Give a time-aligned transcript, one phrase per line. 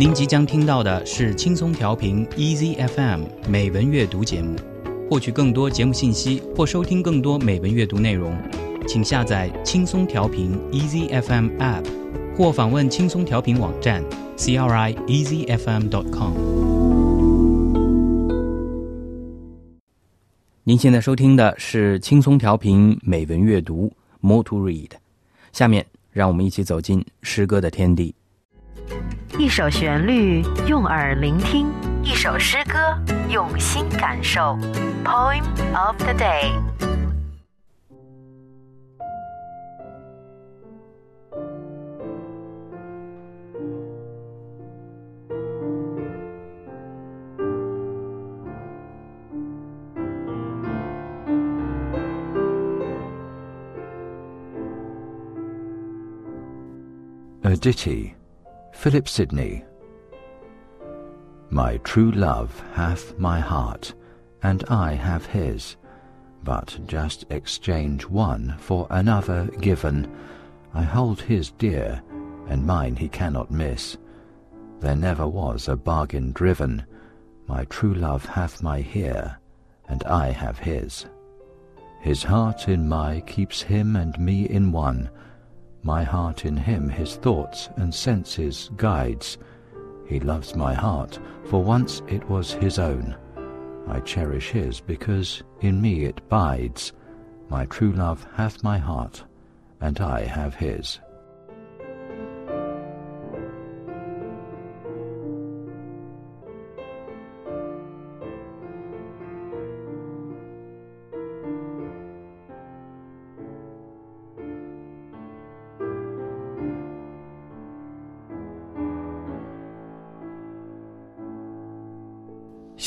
[0.00, 4.56] 您即将听到的是轻松调频 Easy FM 美文阅读节目。
[5.10, 8.34] 获取更多节目信息或收听更多美文阅读内容，
[8.88, 11.84] 请下载轻松调频 Easy FM App，
[12.34, 14.02] 或访问轻松调频网站
[14.38, 16.32] c r i e a s y f m dot com。
[20.64, 24.92] 您现在收听的是轻松调频美文阅读 More to Read。
[25.52, 28.14] 下面让我们一起走进诗歌的天地。
[29.38, 31.66] 一首旋律用耳聆听，
[32.02, 32.78] 一首诗歌
[33.28, 34.58] 用心感受。
[35.04, 35.42] Poem
[35.74, 36.52] of the day。
[57.42, 58.12] A Ditty,
[58.72, 59.64] Philip Sidney.
[61.50, 63.92] My true love hath my heart,
[64.42, 65.76] and I have his,
[66.42, 70.10] but just exchange one for another given.
[70.72, 72.02] I hold his dear,
[72.48, 73.98] and mine he cannot miss.
[74.80, 76.84] There never was a bargain driven.
[77.46, 79.38] My true love hath my here,
[79.88, 81.06] and I have his.
[82.00, 85.10] His heart in my keeps him and me in one.
[85.82, 89.38] My heart in him his thoughts and senses guides.
[90.06, 93.16] He loves my heart, for once it was his own.
[93.88, 96.92] I cherish his because in me it bides.
[97.48, 99.24] My true love hath my heart,
[99.80, 101.00] and I have his.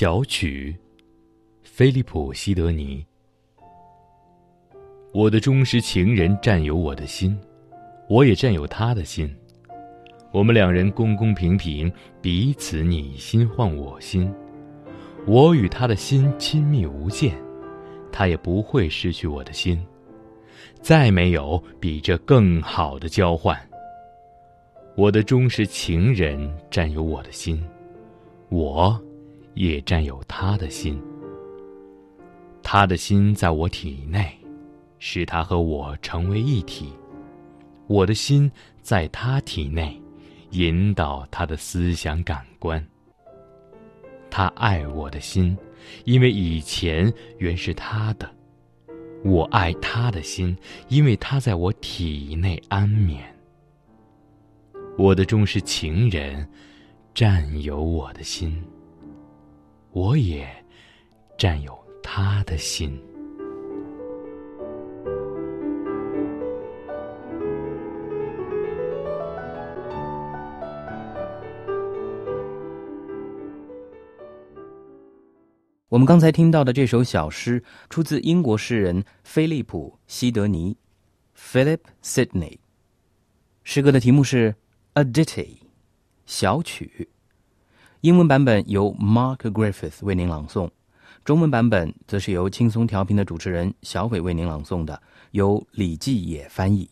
[0.00, 0.76] 小曲，
[1.64, 3.04] 菲利普·西德尼。
[5.12, 7.36] 我的忠实情人占有我的心，
[8.08, 9.28] 我也占有他的心。
[10.30, 11.92] 我们两人公公平平，
[12.22, 14.32] 彼此你心换我心。
[15.26, 17.34] 我与他的心亲密无间，
[18.12, 19.84] 他也不会失去我的心。
[20.80, 23.58] 再没有比这更好的交换。
[24.94, 27.60] 我的忠实情人占有我的心，
[28.48, 28.96] 我。
[29.58, 31.02] 也占有他的心，
[32.62, 34.30] 他的心在我体内，
[35.00, 36.92] 使他和我成为一体；
[37.88, 38.48] 我的心
[38.82, 40.00] 在他体内，
[40.50, 42.86] 引导他的思想感官。
[44.30, 45.58] 他爱我的心，
[46.04, 48.28] 因为以前原是他的；
[49.24, 53.24] 我爱他的心，因为他在我体内安眠。
[54.96, 56.48] 我的忠实情人，
[57.12, 58.56] 占有我的心。
[59.98, 60.48] 我也
[61.36, 62.96] 占有他的心。
[75.88, 77.60] 我们刚才听到的这首小诗，
[77.90, 80.76] 出自英国诗人菲利普·西德尼
[81.36, 82.58] （Philip Sidney）。
[83.64, 84.52] 诗歌的题目是
[84.92, 85.24] 《A Ditty》，
[86.24, 87.08] 小曲。
[88.02, 90.70] 英文版本由 Mark Griffith 为您朗诵，
[91.24, 96.88] 中文版本则是由轻松调频的主持人小伟为您朗诵的，由李继野翻译。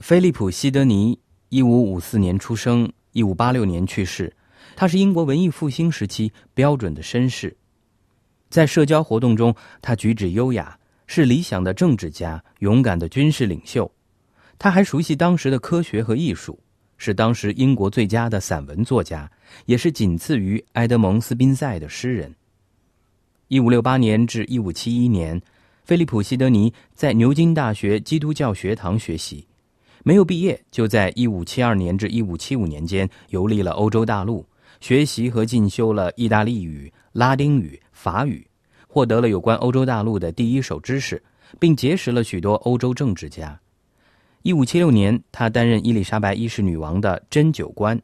[0.00, 1.16] 菲利普·西德尼，
[1.48, 4.34] 一五五四年出生，一五八六年去世。
[4.74, 7.56] 他是英国文艺复兴时期标准的绅士，
[8.50, 13.88] 在社交活动中，他举止优雅，是理想的政治家，勇敢的军事领袖。
[14.58, 16.58] 他还熟悉当时的科学和艺术。
[16.98, 19.30] 是当时英国最佳的散文作家，
[19.64, 22.34] 也是仅次于埃德蒙·斯宾塞的诗人。
[23.46, 25.40] 一五六八年至一五七一年，
[25.84, 29.46] 菲利普·西德尼在牛津大学基督教学堂学习，
[30.04, 34.44] 没有毕业，就在一五七二年至一五七五年间游历了欧洲大陆，
[34.80, 38.46] 学习和进修了意大利语、拉丁语、法语，
[38.86, 41.22] 获得了有关欧洲大陆的第一手知识，
[41.58, 43.58] 并结识了许多欧洲政治家。
[44.48, 48.00] 一五七六年，他担任伊丽莎白一世女王的针灸官，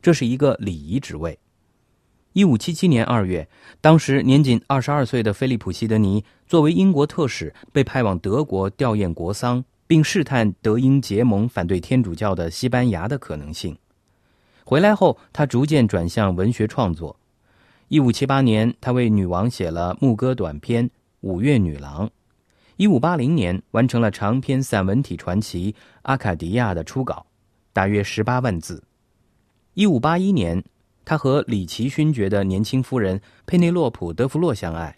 [0.00, 1.36] 这是一个礼仪职位。
[2.34, 3.48] 一五七七年二月，
[3.80, 13.76] 当时年仅二十二岁的菲利普·西德尼作为英国特使，被派往德国吊唁国丧，并试探德英结盟反对天主教的西班牙的可能性。
[14.62, 17.18] 回来后，他逐渐转向文学创作。
[17.88, 20.88] 一五七八年，他为女王写了牧歌短篇
[21.22, 22.06] 《五月女郎》。
[22.78, 25.72] 一五八零年，完成了长篇散文体传奇
[26.02, 27.26] 《阿卡迪亚》的初稿，
[27.72, 28.80] 大约十八万字。
[29.74, 30.62] 一五八一年，
[31.04, 34.96] 他和里奇勋爵的年轻夫人佩内洛普·德弗洛相爱。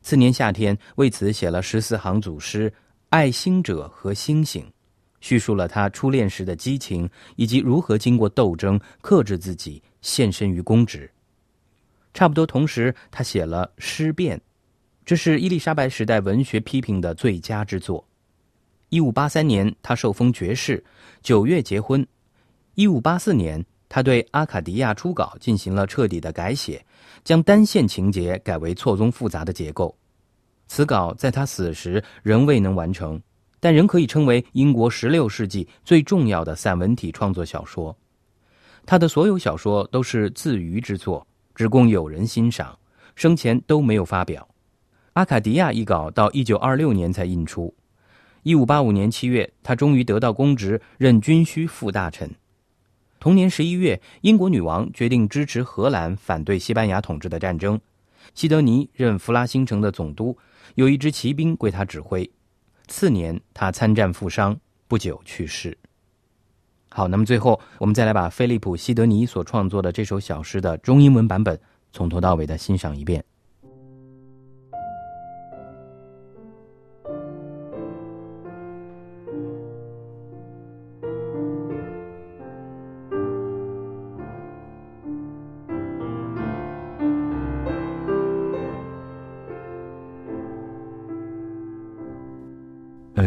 [0.00, 2.70] 次年夏天，为此写了十四行组诗
[3.10, 4.62] 《爱星者和星星》，
[5.20, 11.10] 叙述了他初恋时的激情，以及如何经过斗争克制自己，献身于公职。
[12.14, 14.38] 差不多同时，他写了《诗变》，
[15.08, 18.06] 这是伊丽莎白时代文学批评的最佳之作。
[18.90, 20.84] 一五八三年，他受封爵士，
[21.22, 22.06] 九月结婚。
[22.74, 26.84] 一五八四年，他对《阿卡迪亚》初稿进行了彻底的改写，
[27.24, 29.96] 将单线情节改为错综复杂的结构。
[30.66, 33.18] 此稿在他死时仍未能完成，
[33.60, 37.96] 但仍可以称为英国十六世纪最重要的散文体创作小说。
[38.84, 42.78] 他的所有小说都是自娱之作，只供友人欣赏，
[43.14, 44.46] 生前都没有发表。
[45.18, 47.74] 《阿卡迪亚》一稿到一九二六年才印出。
[48.44, 52.30] 一五八五年七月，他终于得到公职，任军需副大臣。
[53.18, 57.80] 同年十一月，英国女王决定支持荷兰反对西班牙统治的战争。
[58.32, 60.38] 西德尼任弗拉星城的总督，
[60.76, 62.30] 有一支骑兵归他指挥。
[62.86, 64.56] 次年，他参战负伤，
[64.86, 65.76] 不久去世。
[66.90, 71.58] 好，那么最后，我们再来把菲利普·西德尼所创作的这首小诗的中英文版本
[71.92, 73.24] 从头到尾的欣赏一遍。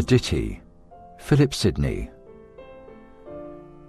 [0.02, 0.62] Ditty,
[1.20, 2.10] Philip Sidney.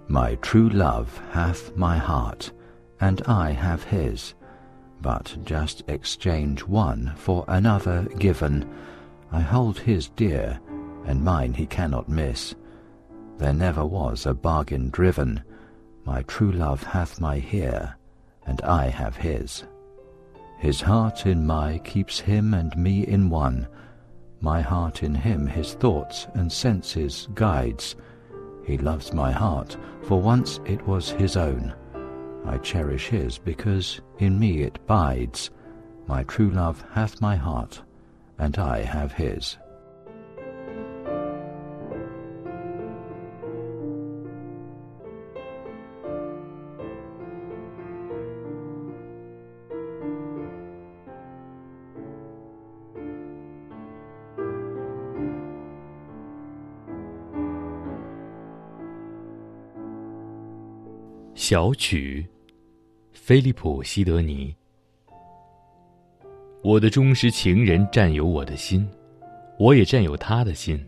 [0.07, 2.51] My true love hath my heart,
[2.99, 4.33] and I have his,
[5.01, 8.69] but just exchange one for another given.
[9.31, 10.59] I hold his dear,
[11.05, 12.55] and mine he cannot miss.
[13.37, 15.43] There never was a bargain driven.
[16.05, 17.95] My true love hath my here,
[18.45, 19.63] and I have his.
[20.59, 23.67] His heart in my keeps him and me in one.
[24.43, 27.95] My heart in him his thoughts and senses guides.
[28.65, 31.73] He loves my heart, for once it was his own.
[32.45, 35.49] I cherish his because in me it bides.
[36.07, 37.81] My true love hath my heart,
[38.37, 39.57] and I have his.
[61.35, 62.23] 小曲，
[63.11, 64.55] 菲利普·西德尼。
[66.61, 68.87] 我的忠实情人占有我的心，
[69.57, 70.79] 我也占有他的心。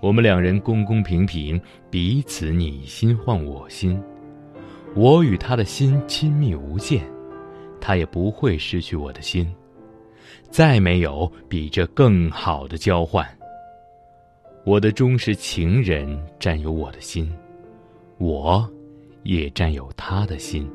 [0.00, 1.60] 我们两人公公平平，
[1.90, 4.02] 彼此你心换我心。
[4.96, 7.04] 我与他的心亲密无间，
[7.78, 9.46] 他也不会失去我的心。
[10.50, 13.26] 再没有比这更好的交换。
[14.64, 17.30] 我的忠实情人占有我的心，
[18.16, 18.66] 我。
[19.22, 20.68] 也占有他的心，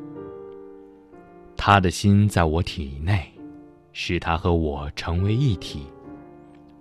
[1.56, 3.32] 他的心在我体内，
[3.92, 5.82] 使他和我成为一体；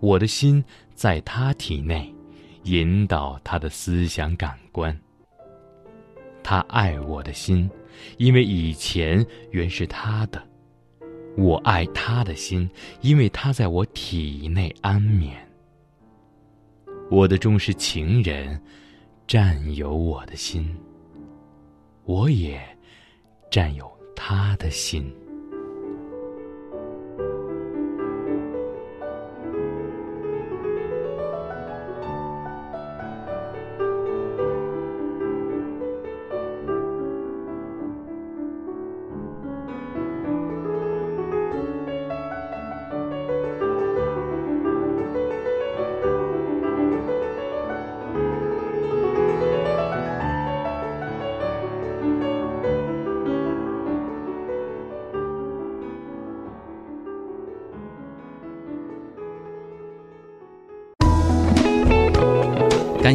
[0.01, 0.63] 我的心
[0.95, 2.13] 在他体内，
[2.65, 4.97] 引导他的思想感官。
[6.43, 7.69] 他爱我的心，
[8.19, 10.39] 因为以前原是他的；
[11.37, 12.71] 我爱他的心，
[13.01, 15.37] 因为他在我体内安眠。
[17.11, 18.61] 我的忠实情人，
[19.27, 20.73] 占有我的心。
[22.07, 22.61] 我也
[23.51, 25.13] 占有他的心。